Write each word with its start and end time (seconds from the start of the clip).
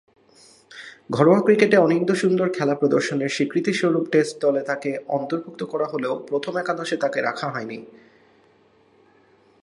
ঘরোয়া 1.11 1.41
ক্রিকেটে 1.41 1.77
অনিন্দ্য 1.77 2.15
সুন্দর 2.15 2.47
খেলা 2.49 2.75
প্রদর্শনের 2.75 3.29
স্বীকৃতিস্বরূপ 3.29 4.05
টেস্ট 4.11 4.35
দলে 4.41 4.61
তাকে 4.61 4.89
অন্তর্ভুক্ত 5.07 5.61
করা 5.63 5.87
হলেও 5.87 6.13
প্রথম 6.29 6.53
একাদশে 6.57 6.95
তাকে 6.97 7.19
রাখা 7.21 7.47
হয়নি। 7.49 7.79